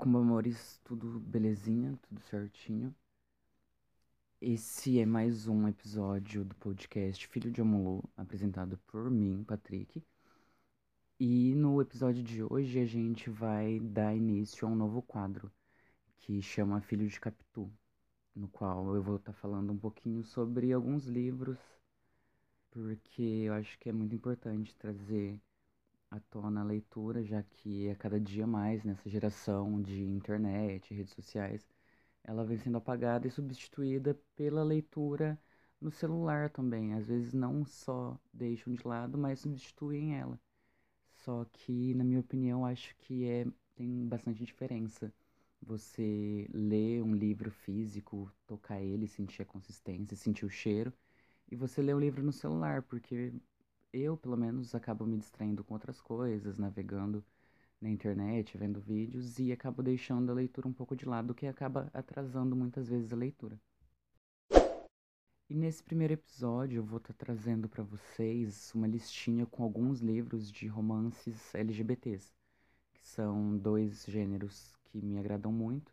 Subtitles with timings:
[0.00, 2.94] Macumba Amores, tudo belezinha, tudo certinho.
[4.40, 10.02] Esse é mais um episódio do podcast Filho de Amulu, apresentado por mim, Patrick.
[11.18, 15.52] E no episódio de hoje a gente vai dar início a um novo quadro
[16.16, 17.70] que chama Filho de Capitu,
[18.34, 21.58] no qual eu vou estar tá falando um pouquinho sobre alguns livros,
[22.70, 25.38] porque eu acho que é muito importante trazer
[26.10, 31.14] à tona a leitura, já que a cada dia mais nessa geração de internet, redes
[31.14, 31.66] sociais,
[32.24, 35.38] ela vem sendo apagada e substituída pela leitura
[35.80, 36.94] no celular também.
[36.94, 40.38] Às vezes não só deixam de lado, mas substituem ela.
[41.12, 45.12] Só que, na minha opinião, acho que é, tem bastante diferença.
[45.62, 50.92] Você ler um livro físico, tocar ele, sentir a consistência, sentir o cheiro,
[51.50, 53.32] e você ler um livro no celular, porque
[53.92, 57.24] eu, pelo menos, acabo me distraindo com outras coisas, navegando
[57.80, 61.46] na internet, vendo vídeos e acabo deixando a leitura um pouco de lado, o que
[61.46, 63.58] acaba atrasando muitas vezes a leitura.
[65.48, 70.00] E nesse primeiro episódio eu vou estar tá trazendo para vocês uma listinha com alguns
[70.00, 72.32] livros de romances LGBTs,
[72.92, 75.92] que são dois gêneros que me agradam muito.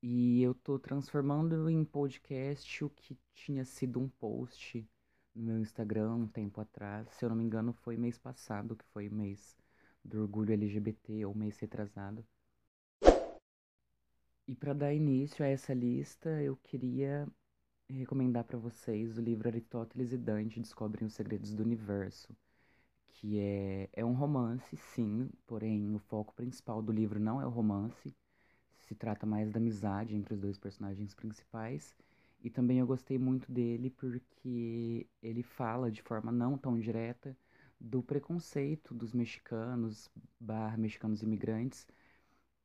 [0.00, 4.86] E eu tô transformando em podcast o que tinha sido um post
[5.34, 7.08] no meu Instagram um tempo atrás.
[7.10, 9.56] Se eu não me engano, foi mês passado, que foi mês
[10.04, 12.24] do orgulho LGBT, ou mês retrasado.
[14.46, 17.26] E para dar início a essa lista, eu queria
[17.88, 22.36] recomendar para vocês o livro Aristóteles e Dante Descobrem os Segredos do Universo,
[23.08, 27.50] que é, é um romance, sim, porém o foco principal do livro não é o
[27.50, 28.14] romance,
[28.80, 31.96] se trata mais da amizade entre os dois personagens principais
[32.44, 37.34] e também eu gostei muito dele porque ele fala de forma não tão direta
[37.80, 41.86] do preconceito dos mexicanos, barra mexicanos imigrantes,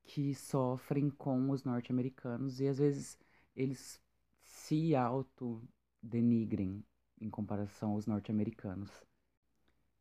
[0.03, 3.17] que sofrem com os norte-americanos e às vezes
[3.55, 4.01] eles
[4.43, 6.83] se auto-denigrem
[7.21, 8.91] em comparação aos norte-americanos.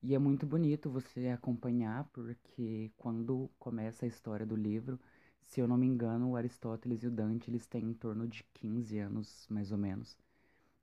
[0.02, 4.98] E é muito bonito você acompanhar, porque quando começa a história do livro,
[5.42, 8.44] se eu não me engano, o Aristóteles e o Dante, eles têm em torno de
[8.54, 10.16] 15 anos, mais ou menos.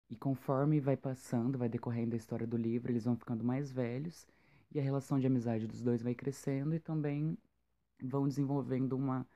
[0.09, 4.27] E conforme vai passando, vai decorrendo a história do livro, eles vão ficando mais velhos
[4.73, 7.37] e a relação de amizade dos dois vai crescendo e também
[8.03, 9.27] vão desenvolvendo uma,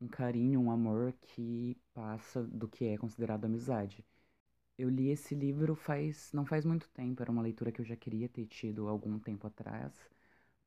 [0.00, 4.04] um carinho, um amor que passa do que é considerado amizade.
[4.78, 7.96] Eu li esse livro faz não faz muito tempo, era uma leitura que eu já
[7.96, 9.92] queria ter tido algum tempo atrás,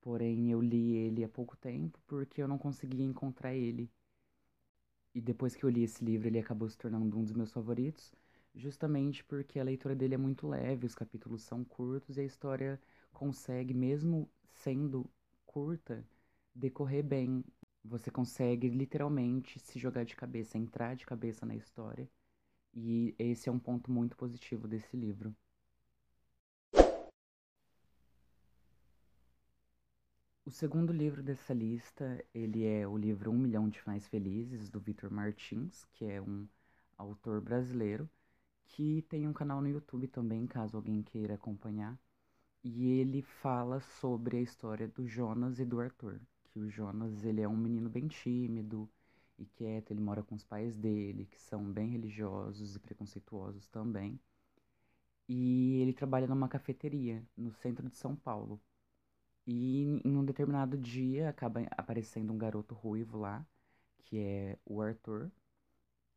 [0.08, 3.92] porém eu li ele há pouco tempo porque eu não conseguia encontrar ele
[5.14, 8.14] e depois que eu li esse livro, ele acabou se tornando um dos meus favoritos,
[8.56, 12.80] justamente porque a leitura dele é muito leve, os capítulos são curtos e a história
[13.12, 15.10] consegue, mesmo sendo
[15.46, 16.06] curta,
[16.56, 17.44] decorrer bem.
[17.84, 22.10] Você consegue literalmente se jogar de cabeça, entrar de cabeça na história.
[22.74, 25.36] E esse é um ponto muito positivo desse livro.
[30.48, 34.80] O segundo livro dessa lista, ele é o livro Um Milhão de Finais Felizes, do
[34.80, 36.48] Victor Martins, que é um
[36.98, 38.10] autor brasileiro,
[38.64, 42.00] que tem um canal no YouTube também, caso alguém queira acompanhar.
[42.64, 46.18] E ele fala sobre a história do Jonas e do Arthur.
[46.46, 48.90] Que o Jonas, ele é um menino bem tímido
[49.38, 54.18] e quieto, ele mora com os pais dele, que são bem religiosos e preconceituosos também.
[55.28, 58.62] E ele trabalha numa cafeteria no centro de São Paulo.
[59.48, 63.48] E em um determinado dia acaba aparecendo um garoto ruivo lá,
[64.04, 65.32] que é o Arthur.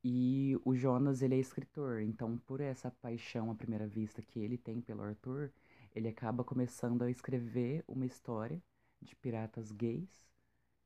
[0.03, 4.59] E o Jonas, ele é escritor, então por essa paixão à primeira vista que ele
[4.59, 5.53] tem pelo Arthur,
[5.95, 8.61] ele acaba começando a escrever uma história
[9.01, 10.27] de piratas gays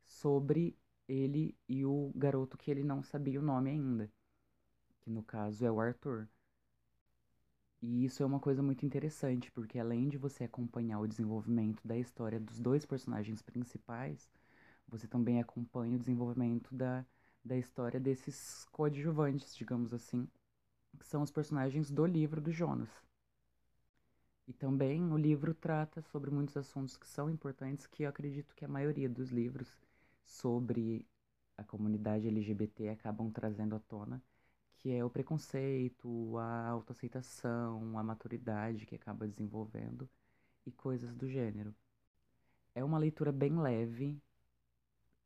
[0.05, 0.77] sobre
[1.09, 4.11] ele e o garoto que ele não sabia o nome ainda,
[5.01, 6.29] que no caso é o Arthur.
[7.87, 11.95] E isso é uma coisa muito interessante, porque além de você acompanhar o desenvolvimento da
[11.99, 14.33] história dos dois personagens principais,
[14.89, 17.05] você também acompanha o desenvolvimento da,
[17.45, 20.27] da história desses coadjuvantes, digamos assim,
[20.99, 22.89] que são os personagens do livro do Jonas.
[24.49, 28.65] E também o livro trata sobre muitos assuntos que são importantes, que eu acredito que
[28.65, 29.69] a maioria dos livros
[30.25, 31.07] sobre
[31.55, 34.23] a comunidade LGBT acabam trazendo à tona
[34.85, 40.07] que é o preconceito, a autoaceitação, a maturidade que acaba desenvolvendo
[40.67, 41.75] e coisas do gênero.
[42.75, 44.21] É uma leitura bem leve.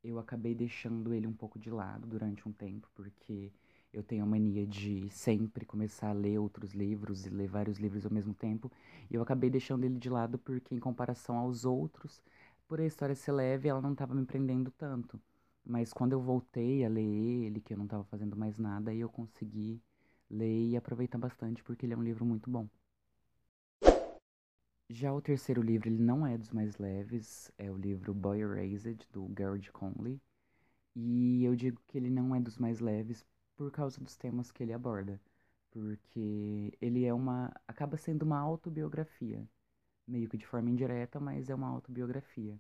[0.05, 3.53] Eu acabei deixando ele um pouco de lado durante um tempo, porque
[3.93, 8.05] eu tenho a mania de sempre começar a ler outros livros e ler vários livros
[8.07, 8.71] ao mesmo tempo.
[9.11, 12.23] E eu acabei deixando ele de lado porque, em comparação aos outros,
[12.69, 15.21] por a história ser leve, ela não estava me prendendo tanto.
[15.69, 19.01] Mas quando eu voltei a ler ele, que eu não estava fazendo mais nada, aí
[19.01, 19.83] eu consegui
[20.31, 22.67] ler e aproveitar bastante, porque ele é um livro muito bom.
[24.89, 29.07] Já o terceiro livro, ele não é dos mais leves, é o livro Boy Erased,
[29.13, 30.19] do Gerard Conley.
[30.97, 33.25] E eu digo que ele não é dos mais leves
[33.57, 35.21] por causa dos temas que ele aborda.
[35.71, 37.53] Porque ele é uma.
[37.69, 39.47] acaba sendo uma autobiografia.
[40.07, 42.59] Meio que de forma indireta, mas é uma autobiografia.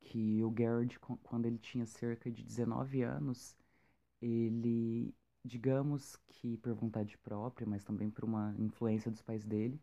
[0.00, 3.54] Que o Gerard, quando ele tinha cerca de 19 anos,
[4.22, 5.14] ele,
[5.44, 9.80] digamos que por vontade própria, mas também por uma influência dos pais dele,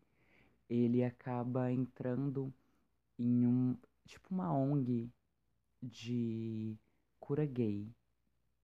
[0.69, 2.53] ele acaba entrando
[3.19, 5.09] em um tipo uma ONG
[5.81, 6.77] de
[7.19, 7.87] cura gay,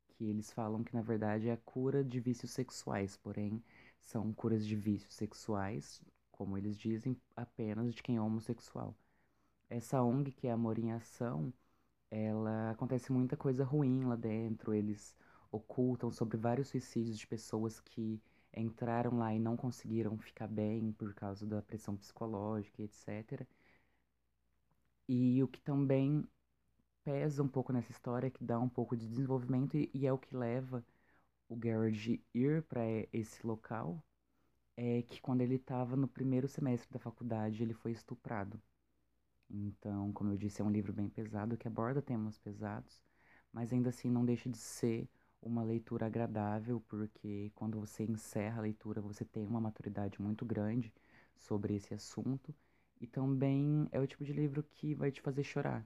[0.09, 3.63] que eles falam que na verdade é a cura de vícios sexuais, porém
[3.99, 6.01] são curas de vícios sexuais,
[6.31, 8.95] como eles dizem, apenas de quem é homossexual.
[9.71, 11.51] Essa ONG, que é Amor em Ação,
[12.11, 15.15] ela acontece muita coisa ruim lá dentro, eles
[15.51, 18.21] ocultam sobre vários suicídios de pessoas que
[18.55, 23.47] entraram lá e não conseguiram ficar bem por causa da pressão psicológica, etc.
[25.07, 26.27] E o que também
[27.03, 30.17] pesa um pouco nessa história, que dá um pouco de desenvolvimento e, e é o
[30.19, 30.85] que leva
[31.49, 32.83] o Garrett ir para
[33.13, 34.03] esse local,
[34.77, 38.61] é que quando ele estava no primeiro semestre da faculdade, ele foi estuprado.
[39.51, 43.01] Então, como eu disse, é um livro bem pesado, que aborda temas pesados,
[43.53, 45.07] mas ainda assim não deixa de ser
[45.41, 50.93] uma leitura agradável, porque quando você encerra a leitura, você tem uma maturidade muito grande
[51.35, 52.53] sobre esse assunto.
[52.99, 55.85] E também é o tipo de livro que vai te fazer chorar,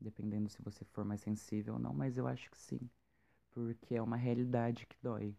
[0.00, 2.80] dependendo se você for mais sensível ou não, mas eu acho que sim,
[3.52, 5.36] porque é uma realidade que dói.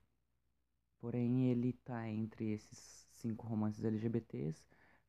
[1.00, 4.64] Porém, ele tá entre esses cinco romances LGBTs,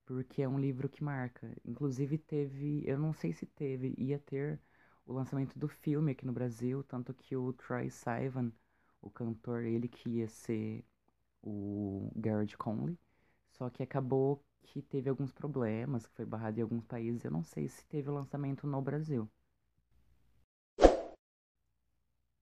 [0.08, 1.54] porque é um livro que marca.
[1.66, 4.58] Inclusive teve, eu não sei se teve, ia ter
[5.06, 8.50] o lançamento do filme aqui no Brasil, tanto que o Troy Sivan,
[9.02, 10.82] o cantor, ele que ia ser
[11.42, 12.98] o Garrett Conley,
[13.50, 17.44] só que acabou que teve alguns problemas, que foi barrado em alguns países, eu não
[17.44, 19.28] sei se teve o lançamento no Brasil.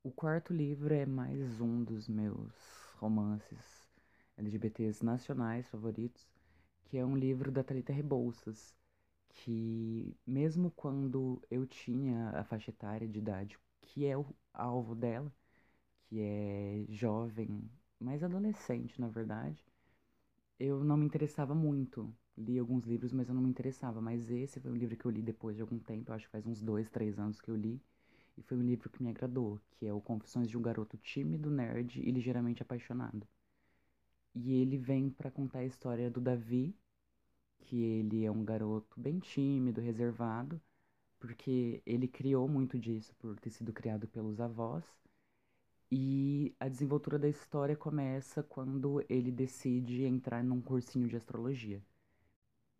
[0.04, 2.54] O quarto livro é mais um dos meus
[3.00, 3.90] romances
[4.36, 6.35] LGBTs nacionais favoritos,
[6.86, 8.74] que é um livro da Thalita Rebouças,
[9.30, 15.32] que mesmo quando eu tinha a faixa etária de idade que é o alvo dela,
[16.08, 19.64] que é jovem, mais adolescente, na verdade,
[20.60, 22.12] eu não me interessava muito.
[22.36, 24.00] Li alguns livros, mas eu não me interessava.
[24.00, 26.46] Mas esse foi um livro que eu li depois de algum tempo, acho que faz
[26.46, 27.80] uns dois, três anos que eu li.
[28.36, 31.50] E foi um livro que me agradou, que é o Confissões de um Garoto Tímido,
[31.50, 33.26] Nerd e Ligeiramente Apaixonado.
[34.36, 36.76] E ele vem para contar a história do Davi,
[37.58, 40.60] que ele é um garoto bem tímido, reservado,
[41.18, 44.84] porque ele criou muito disso por ter sido criado pelos avós.
[45.90, 51.82] E a desenvoltura da história começa quando ele decide entrar num cursinho de astrologia.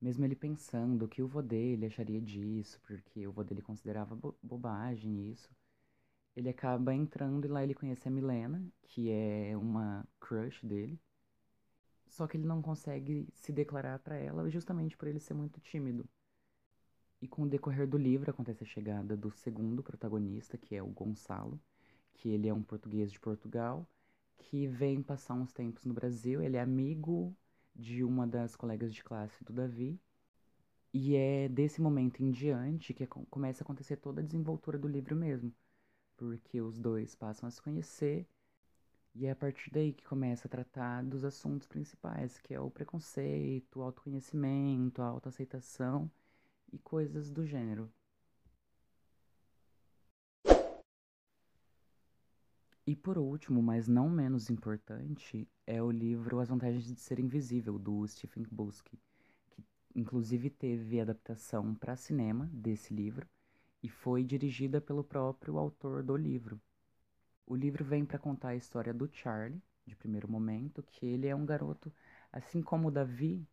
[0.01, 4.37] Mesmo ele pensando que o vô dele acharia disso, porque o vô dele considerava bo
[4.43, 5.51] bobagem isso,
[6.37, 11.01] ele acaba entrando e lá ele conhece a Milena, que é uma crush dele.
[12.09, 16.09] Só que ele não consegue se declarar para ela justamente por ele ser muito tímido.
[17.21, 20.87] E com o decorrer do livro acontece a chegada do segundo protagonista, que é o
[20.87, 21.61] Gonçalo,
[22.15, 23.89] que ele é um português de Portugal,
[24.37, 26.43] que vem passar uns tempos no Brasil.
[26.43, 27.35] Ele é amigo
[27.75, 29.99] de uma das colegas de classe do Davi.
[30.93, 35.15] E é desse momento em diante que começa a acontecer toda a desenvoltura do livro
[35.15, 35.53] mesmo.
[36.17, 38.27] Porque os dois passam a se conhecer
[39.19, 42.71] e é a partir daí que começa a tratar dos assuntos principais, que é o
[42.71, 46.11] preconceito, o autoconhecimento, a autoaceitação
[46.71, 47.91] e coisas do gênero.
[52.87, 57.79] E por último, mas não menos importante, é o livro As Vantagens de Ser Invisível,
[57.79, 58.99] do Stephen Busky,
[59.51, 63.27] que inclusive teve adaptação para cinema desse livro
[63.83, 66.61] e foi dirigida pelo próprio autor do livro,
[67.47, 71.35] o livro vem para contar a história do Charlie, de primeiro momento, que ele é
[71.35, 71.93] um garoto,
[72.33, 73.47] assim como o Davi,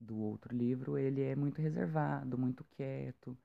[0.00, 3.36] do outro livro, ele é muito reservado, muito quieto.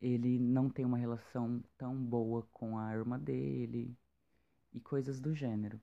[0.00, 3.96] Ele não tem uma relação tão boa com a irmã dele
[4.72, 5.80] e coisas do gênero.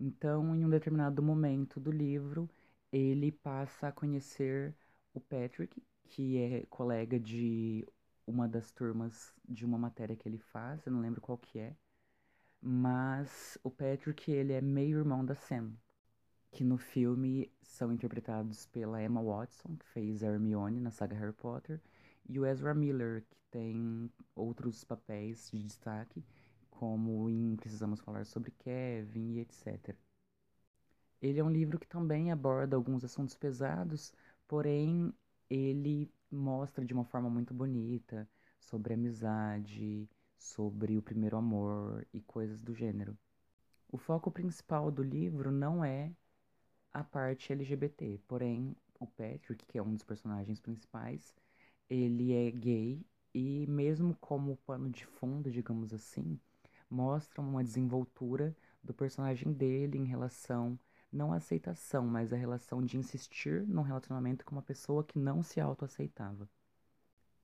[0.00, 2.48] Então, em um determinado momento do livro,
[2.92, 4.74] ele passa a conhecer
[5.14, 7.86] o Patrick, que é colega de
[8.26, 11.74] uma das turmas de uma matéria que ele faz, eu não lembro qual que é.
[12.60, 15.72] Mas o Patrick, ele é meio irmão da Sam,
[16.50, 21.80] que no filme são interpretados pela Emma Watson, que fez Hermione na saga Harry Potter,
[22.28, 26.24] e o Ezra Miller, que tem outros papéis de destaque,
[26.70, 29.96] como em Precisamos Falar sobre Kevin e etc.
[31.20, 34.12] Ele é um livro que também aborda alguns assuntos pesados,
[34.46, 35.12] porém
[35.50, 38.28] ele mostra de uma forma muito bonita
[38.60, 43.18] sobre amizade, sobre o primeiro amor e coisas do gênero.
[43.90, 46.12] O foco principal do livro não é
[46.92, 51.34] a parte LGBT, porém o Patrick, que é um dos personagens principais,
[51.88, 53.04] ele é gay
[53.34, 56.38] e mesmo como pano de fundo, digamos assim,
[56.90, 60.78] mostra uma desenvoltura do personagem dele em relação
[61.12, 65.42] não à aceitação, mas a relação de insistir num relacionamento com uma pessoa que não
[65.42, 66.48] se autoaceitava.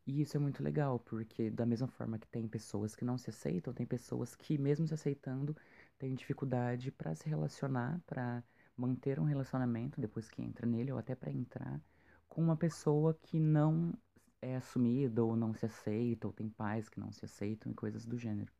[0.06, 3.30] E isso é muito legal, porque da mesma forma que tem pessoas que não se
[3.30, 5.56] aceitam, tem pessoas que mesmo se aceitando
[5.98, 8.44] têm dificuldade para se relacionar, para
[8.76, 11.80] manter um relacionamento depois que entra nele ou até para entrar
[12.28, 13.94] com uma pessoa que não
[14.42, 18.04] é assumida ou não se aceita, ou tem pais que não se aceitam e coisas
[18.04, 18.52] do gênero.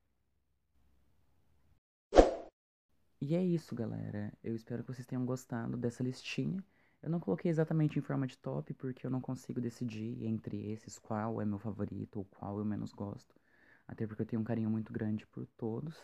[3.21, 4.33] E é isso, galera.
[4.43, 6.63] Eu espero que vocês tenham gostado dessa listinha.
[7.05, 10.99] Eu não coloquei exatamente em forma de top porque eu não consigo decidir entre esses
[10.99, 13.39] qual é meu favorito ou qual eu menos gosto.
[13.87, 15.95] Até porque eu tenho um carinho muito grande por todos.